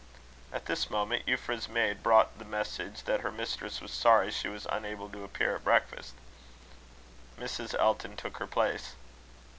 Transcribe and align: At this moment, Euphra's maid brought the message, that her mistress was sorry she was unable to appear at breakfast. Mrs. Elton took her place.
At 0.51 0.65
this 0.65 0.89
moment, 0.89 1.27
Euphra's 1.27 1.69
maid 1.69 2.01
brought 2.01 2.39
the 2.39 2.43
message, 2.43 3.03
that 3.03 3.19
her 3.19 3.31
mistress 3.31 3.81
was 3.81 3.93
sorry 3.93 4.31
she 4.31 4.47
was 4.47 4.65
unable 4.71 5.07
to 5.09 5.23
appear 5.23 5.53
at 5.57 5.63
breakfast. 5.63 6.15
Mrs. 7.37 7.75
Elton 7.75 8.15
took 8.15 8.37
her 8.37 8.47
place. 8.47 8.95